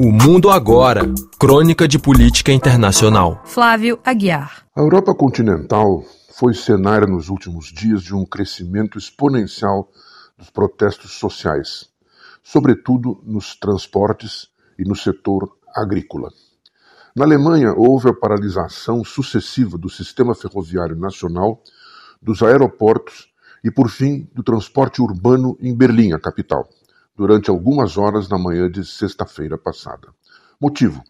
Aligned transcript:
O 0.00 0.12
Mundo 0.12 0.48
Agora 0.48 1.12
Crônica 1.40 1.88
de 1.88 1.98
Política 1.98 2.52
Internacional. 2.52 3.42
Flávio 3.44 3.98
Aguiar. 4.04 4.64
A 4.76 4.80
Europa 4.80 5.12
continental 5.12 6.04
foi 6.30 6.54
cenário 6.54 7.08
nos 7.08 7.28
últimos 7.28 7.72
dias 7.72 8.04
de 8.04 8.14
um 8.14 8.24
crescimento 8.24 8.96
exponencial 8.96 9.90
dos 10.38 10.50
protestos 10.50 11.14
sociais, 11.14 11.88
sobretudo 12.44 13.20
nos 13.24 13.56
transportes 13.56 14.46
e 14.78 14.84
no 14.88 14.94
setor 14.94 15.50
agrícola. 15.74 16.28
Na 17.16 17.24
Alemanha, 17.24 17.74
houve 17.76 18.08
a 18.08 18.14
paralisação 18.14 19.02
sucessiva 19.02 19.76
do 19.76 19.90
sistema 19.90 20.32
ferroviário 20.32 20.94
nacional, 20.94 21.60
dos 22.22 22.40
aeroportos 22.40 23.32
e, 23.64 23.70
por 23.72 23.90
fim, 23.90 24.30
do 24.32 24.44
transporte 24.44 25.02
urbano 25.02 25.58
em 25.60 25.76
Berlim, 25.76 26.12
a 26.12 26.20
capital 26.20 26.68
durante 27.18 27.50
algumas 27.50 27.98
horas 27.98 28.28
na 28.28 28.38
manhã 28.38 28.70
de 28.70 28.84
sexta-feira 28.84 29.58
passada. 29.58 30.08
Motivo: 30.60 31.02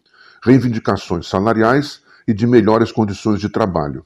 reivindicações 0.43 1.27
salariais 1.27 2.01
e 2.27 2.33
de 2.33 2.47
melhores 2.47 2.91
condições 2.91 3.39
de 3.39 3.47
trabalho. 3.47 4.03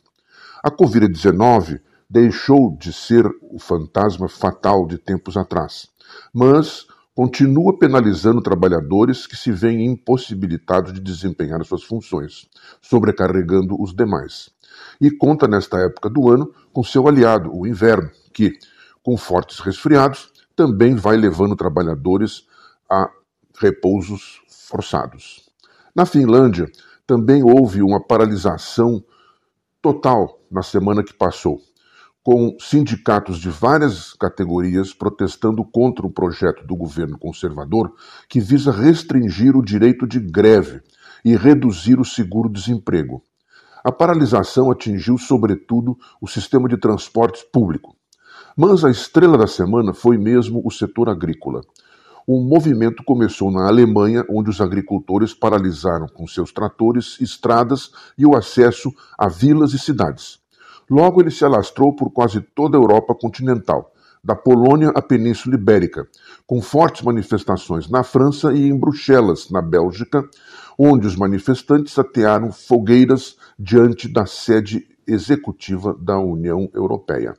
A 0.62 0.70
Covid-19 0.70 1.80
deixou 2.10 2.76
de 2.77 2.91
ser 2.91 3.26
o 3.41 3.58
fantasma 3.58 4.27
fatal 4.27 4.86
de 4.86 4.98
tempos 4.98 5.38
atrás, 5.38 5.88
mas 6.34 6.86
continua 7.16 7.77
penalizando 7.77 8.41
trabalhadores 8.41 9.26
que 9.26 9.38
se 9.38 9.52
veem 9.52 9.85
impossibilitados 9.85 10.91
de 10.94 10.99
desempenhar 10.99 11.63
suas 11.63 11.84
funções, 11.84 12.49
sobrecarregando 12.82 13.82
os 13.82 13.96
demais. 13.96 14.49
E 14.99 15.10
conta 15.10 15.48
nesta 15.48 15.77
época 15.80 16.10
do 16.10 16.30
ano 16.30 16.52
com 16.74 16.84
seu 16.84 17.08
aliado, 17.08 17.55
o 17.55 17.66
inverno, 17.66 18.10
que, 18.34 18.58
com 19.04 19.16
fortes 19.16 19.60
resfriados, 19.60 20.33
também 20.55 20.95
vai 20.95 21.17
levando 21.17 21.55
trabalhadores 21.55 22.48
a 22.89 23.09
repousos 23.59 24.41
forçados. 24.48 25.49
Na 25.95 26.05
Finlândia, 26.05 26.71
também 27.05 27.43
houve 27.43 27.82
uma 27.82 28.01
paralisação 28.01 29.04
total 29.82 30.40
na 30.49 30.63
semana 30.63 31.04
que 31.04 31.13
passou, 31.13 31.62
com 32.23 32.55
sindicatos 32.60 33.37
de 33.37 33.49
várias 33.49 34.13
categorias 34.13 34.93
protestando 34.93 35.63
contra 35.65 36.05
o 36.05 36.12
projeto 36.12 36.65
do 36.65 36.76
governo 36.76 37.17
conservador 37.20 37.93
que 38.29 38.40
visa 38.40 38.71
restringir 38.71 39.57
o 39.57 39.63
direito 39.63 40.07
de 40.07 40.20
greve 40.20 40.82
e 41.26 41.35
reduzir 41.35 41.99
o 41.99 42.05
seguro-desemprego. 42.05 43.21
A 43.84 43.91
paralisação 43.91 44.71
atingiu, 44.71 45.17
sobretudo, 45.17 45.98
o 46.21 46.27
sistema 46.27 46.70
de 46.70 46.77
transportes 46.77 47.43
público, 47.43 47.98
mas 48.55 48.85
a 48.85 48.90
estrela 48.90 49.37
da 49.37 49.48
semana 49.48 49.93
foi 49.93 50.18
mesmo 50.18 50.62
o 50.63 50.71
setor 50.71 51.09
agrícola. 51.09 51.62
O 52.26 52.40
movimento 52.40 53.04
começou 53.04 53.51
na 53.51 53.68
Alemanha, 53.68 54.26
onde 54.29 54.49
os 54.49 54.62
agricultores 54.62 55.34
paralisaram 55.34 56.07
com 56.07 56.26
seus 56.26 56.54
tratores 56.54 57.18
estradas 57.20 57.91
e 58.18 58.26
o 58.26 58.35
acesso 58.35 58.93
a 59.18 59.27
vilas 59.27 59.73
e 59.73 59.79
cidades. 59.79 60.40
Logo 60.90 61.21
ele 61.21 61.32
se 61.32 61.43
alastrou 61.43 61.93
por 61.95 62.12
quase 62.12 62.40
toda 62.40 62.77
a 62.77 62.82
Europa 62.82 63.13
continental, 63.13 63.91
da 64.23 64.35
Polônia 64.35 64.90
à 64.95 65.01
Península 65.01 65.56
Ibérica, 65.56 66.07
com 66.47 66.62
fortes 66.62 67.01
manifestações 67.01 67.90
na 67.90 68.03
França 68.03 68.53
e 68.53 68.69
em 68.69 68.78
Bruxelas, 68.78 69.50
na 69.50 69.62
Bélgica, 69.62 70.23
onde 70.78 71.06
os 71.06 71.17
manifestantes 71.17 72.00
atearam 72.00 72.51
fogueiras 72.51 73.35
diante 73.59 74.07
da 74.07 74.25
sede 74.25 74.88
executiva 75.06 75.94
da 76.00 76.17
União 76.17 76.69
Europeia. 76.73 77.35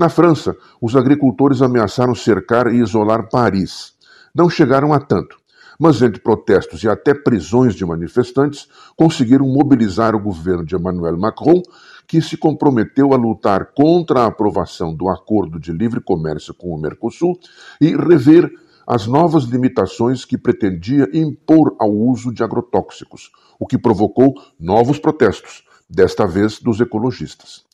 Na 0.00 0.08
França, 0.08 0.56
os 0.80 0.96
agricultores 0.96 1.60
ameaçaram 1.60 2.14
cercar 2.14 2.68
e 2.68 2.80
isolar 2.80 3.28
Paris. 3.28 3.92
Não 4.34 4.48
chegaram 4.48 4.94
a 4.94 4.98
tanto, 4.98 5.36
mas 5.78 6.00
entre 6.00 6.22
protestos 6.22 6.82
e 6.82 6.88
até 6.88 7.12
prisões 7.12 7.74
de 7.74 7.84
manifestantes, 7.84 8.66
conseguiram 8.96 9.46
mobilizar 9.46 10.14
o 10.14 10.18
governo 10.18 10.64
de 10.64 10.74
Emmanuel 10.74 11.18
Macron, 11.18 11.60
que 12.08 12.22
se 12.22 12.38
comprometeu 12.38 13.12
a 13.12 13.16
lutar 13.18 13.74
contra 13.74 14.20
a 14.20 14.28
aprovação 14.28 14.94
do 14.94 15.06
acordo 15.10 15.60
de 15.60 15.70
livre 15.70 16.00
comércio 16.00 16.54
com 16.54 16.68
o 16.68 16.80
Mercosul 16.80 17.38
e 17.78 17.94
rever 17.94 18.50
as 18.86 19.06
novas 19.06 19.44
limitações 19.44 20.24
que 20.24 20.38
pretendia 20.38 21.10
impor 21.12 21.76
ao 21.78 21.92
uso 21.92 22.32
de 22.32 22.42
agrotóxicos, 22.42 23.30
o 23.58 23.66
que 23.66 23.76
provocou 23.76 24.32
novos 24.58 24.98
protestos, 24.98 25.62
desta 25.90 26.26
vez 26.26 26.58
dos 26.58 26.80
ecologistas. 26.80 27.68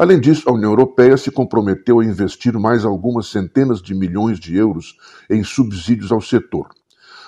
Além 0.00 0.18
disso, 0.18 0.48
a 0.48 0.52
União 0.54 0.70
Europeia 0.70 1.14
se 1.18 1.30
comprometeu 1.30 2.00
a 2.00 2.04
investir 2.06 2.58
mais 2.58 2.86
algumas 2.86 3.26
centenas 3.26 3.82
de 3.82 3.94
milhões 3.94 4.40
de 4.40 4.56
euros 4.56 4.96
em 5.28 5.44
subsídios 5.44 6.10
ao 6.10 6.22
setor. 6.22 6.70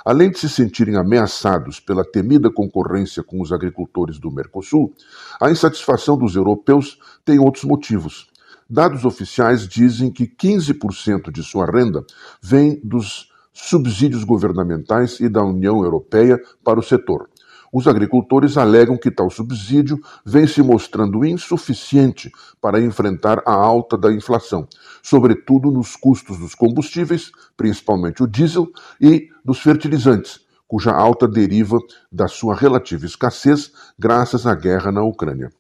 Além 0.03 0.31
de 0.31 0.39
se 0.39 0.49
sentirem 0.49 0.97
ameaçados 0.97 1.79
pela 1.79 2.03
temida 2.03 2.51
concorrência 2.51 3.23
com 3.23 3.43
os 3.43 3.53
agricultores 3.53 4.19
do 4.19 4.31
Mercosul, 4.31 4.95
a 5.39 5.51
insatisfação 5.51 6.17
dos 6.17 6.35
europeus 6.35 6.99
tem 7.27 7.39
outros 7.39 7.65
motivos. 7.65 8.29
Dados 8.71 9.05
oficiais 9.05 9.69
dizem 9.69 10.11
que 10.11 10.27
15% 10.27 11.31
de 11.31 11.43
sua 11.43 11.67
renda 11.67 12.03
vem 12.41 12.81
dos 12.83 13.31
subsídios 13.53 14.25
governamentais 14.25 15.21
e 15.21 15.29
da 15.29 15.45
União 15.45 15.85
Europeia 15.85 16.41
para 16.65 16.81
o 16.81 16.83
setor. 16.83 17.29
Os 17.73 17.89
agricultores 17.89 18.59
alegam 18.59 18.99
que 18.99 19.11
tal 19.11 19.31
subsídio 19.31 19.99
vem 20.27 20.47
se 20.47 20.63
mostrando 20.63 21.25
insuficiente 21.25 22.31
para 22.61 22.83
enfrentar 22.83 23.43
a 23.47 23.55
alta 23.55 23.97
da 23.97 24.13
inflação, 24.13 24.69
sobretudo 25.03 25.71
nos 25.71 25.97
custos 25.97 26.39
dos 26.39 26.55
combustíveis, 26.55 27.33
principalmente 27.57 28.23
o 28.23 28.27
diesel, 28.27 28.69
e 29.01 29.31
dos 29.43 29.61
fertilizantes, 29.61 30.41
cuja 30.69 30.93
alta 30.93 31.27
deriva 31.27 31.79
da 32.11 32.29
sua 32.29 32.55
relativa 32.55 33.07
escassez 33.07 33.73
graças 33.99 34.47
à 34.47 34.55
guerra 34.55 34.93
na 34.93 35.03
Ucrânia. 35.03 35.51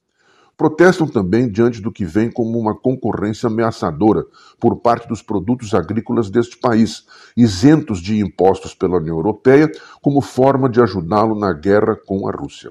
Protestam 0.56 1.08
também 1.08 1.50
diante 1.50 1.80
do 1.80 1.90
que 1.90 2.04
vem 2.04 2.30
como 2.30 2.58
uma 2.58 2.74
concorrência 2.74 3.48
ameaçadora 3.48 4.24
por 4.60 4.76
parte 4.76 5.08
dos 5.08 5.22
produtos 5.22 5.74
agrícolas 5.74 6.30
deste 6.30 6.58
país, 6.58 7.04
isentos 7.36 8.00
de 8.00 8.20
impostos 8.20 8.74
pela 8.74 8.98
União 8.98 9.16
Europeia, 9.16 9.70
como 10.00 10.20
forma 10.20 10.68
de 10.68 10.80
ajudá-lo 10.80 11.34
na 11.34 11.52
guerra 11.52 11.96
com 12.06 12.28
a 12.28 12.32
Rússia. 12.32 12.70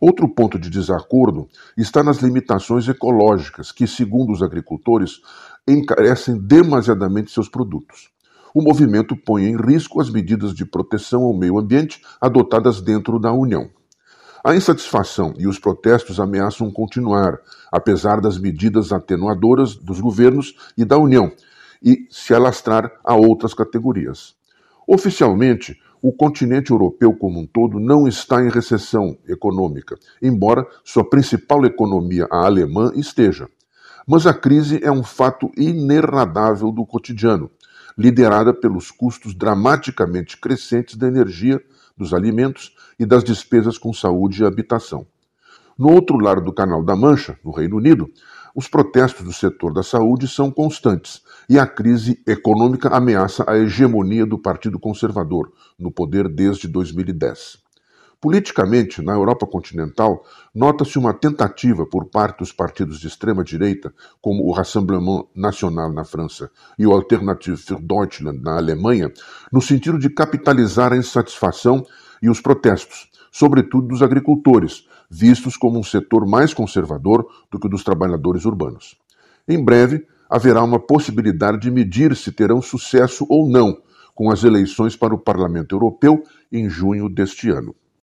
Outro 0.00 0.28
ponto 0.28 0.58
de 0.58 0.70
desacordo 0.70 1.48
está 1.76 2.04
nas 2.04 2.18
limitações 2.18 2.86
ecológicas, 2.86 3.72
que, 3.72 3.86
segundo 3.86 4.32
os 4.32 4.42
agricultores, 4.42 5.20
encarecem 5.66 6.38
demasiadamente 6.38 7.32
seus 7.32 7.48
produtos. 7.48 8.10
O 8.54 8.62
movimento 8.62 9.16
põe 9.16 9.46
em 9.46 9.56
risco 9.56 10.00
as 10.00 10.08
medidas 10.08 10.54
de 10.54 10.64
proteção 10.64 11.22
ao 11.24 11.36
meio 11.36 11.58
ambiente 11.58 12.00
adotadas 12.20 12.80
dentro 12.80 13.18
da 13.18 13.32
União. 13.32 13.70
A 14.44 14.54
insatisfação 14.54 15.34
e 15.36 15.48
os 15.48 15.58
protestos 15.58 16.20
ameaçam 16.20 16.70
continuar, 16.70 17.38
apesar 17.72 18.20
das 18.20 18.38
medidas 18.38 18.92
atenuadoras 18.92 19.74
dos 19.74 20.00
governos 20.00 20.54
e 20.76 20.84
da 20.84 20.96
União, 20.96 21.32
e 21.82 22.06
se 22.10 22.32
alastrar 22.32 22.90
a 23.04 23.14
outras 23.14 23.52
categorias. 23.52 24.34
Oficialmente, 24.86 25.76
o 26.00 26.12
continente 26.12 26.70
europeu 26.70 27.12
como 27.12 27.40
um 27.40 27.46
todo 27.46 27.80
não 27.80 28.06
está 28.06 28.40
em 28.40 28.48
recessão 28.48 29.18
econômica, 29.26 29.96
embora 30.22 30.66
sua 30.84 31.08
principal 31.08 31.64
economia, 31.64 32.26
a 32.30 32.46
alemã, 32.46 32.92
esteja. 32.94 33.48
Mas 34.06 34.26
a 34.26 34.32
crise 34.32 34.80
é 34.82 34.90
um 34.90 35.02
fato 35.02 35.50
inerradável 35.56 36.70
do 36.70 36.86
cotidiano, 36.86 37.50
liderada 37.96 38.54
pelos 38.54 38.92
custos 38.92 39.34
dramaticamente 39.34 40.36
crescentes 40.36 40.96
da 40.96 41.08
energia, 41.08 41.60
dos 41.98 42.14
alimentos 42.14 42.72
e 42.98 43.04
das 43.04 43.24
despesas 43.24 43.76
com 43.76 43.92
saúde 43.92 44.42
e 44.42 44.46
habitação. 44.46 45.06
No 45.76 45.92
outro 45.92 46.16
lado 46.16 46.40
do 46.40 46.52
Canal 46.52 46.82
da 46.82 46.96
Mancha, 46.96 47.38
no 47.44 47.50
Reino 47.50 47.76
Unido, 47.76 48.10
os 48.54 48.66
protestos 48.66 49.24
do 49.24 49.32
setor 49.32 49.72
da 49.72 49.82
saúde 49.82 50.26
são 50.26 50.50
constantes 50.50 51.22
e 51.48 51.58
a 51.58 51.66
crise 51.66 52.20
econômica 52.26 52.88
ameaça 52.88 53.44
a 53.46 53.56
hegemonia 53.56 54.24
do 54.24 54.38
Partido 54.38 54.78
Conservador 54.78 55.52
no 55.78 55.90
poder 55.90 56.28
desde 56.28 56.66
2010. 56.66 57.67
Politicamente, 58.20 59.00
na 59.00 59.12
Europa 59.12 59.46
continental, 59.46 60.24
nota-se 60.52 60.98
uma 60.98 61.14
tentativa 61.14 61.86
por 61.86 62.06
parte 62.06 62.40
dos 62.40 62.50
partidos 62.50 62.98
de 62.98 63.06
extrema-direita, 63.06 63.94
como 64.20 64.42
o 64.42 64.50
Rassemblement 64.50 65.26
National 65.36 65.92
na 65.92 66.04
França 66.04 66.50
e 66.76 66.84
o 66.84 66.90
Alternative 66.90 67.56
für 67.56 67.80
Deutschland 67.80 68.42
na 68.42 68.56
Alemanha, 68.56 69.12
no 69.52 69.62
sentido 69.62 70.00
de 70.00 70.10
capitalizar 70.10 70.92
a 70.92 70.96
insatisfação 70.96 71.86
e 72.20 72.28
os 72.28 72.40
protestos, 72.40 73.08
sobretudo 73.30 73.86
dos 73.86 74.02
agricultores, 74.02 74.88
vistos 75.08 75.56
como 75.56 75.78
um 75.78 75.84
setor 75.84 76.26
mais 76.26 76.52
conservador 76.52 77.24
do 77.48 77.60
que 77.60 77.68
o 77.68 77.70
dos 77.70 77.84
trabalhadores 77.84 78.44
urbanos. 78.44 78.98
Em 79.46 79.64
breve, 79.64 80.04
haverá 80.28 80.64
uma 80.64 80.80
possibilidade 80.80 81.60
de 81.60 81.70
medir 81.70 82.16
se 82.16 82.32
terão 82.32 82.60
sucesso 82.60 83.24
ou 83.28 83.48
não 83.48 83.80
com 84.12 84.28
as 84.28 84.42
eleições 84.42 84.96
para 84.96 85.14
o 85.14 85.18
Parlamento 85.18 85.76
Europeu 85.76 86.24
em 86.50 86.68
junho 86.68 87.08
deste 87.08 87.48
ano. 87.48 87.76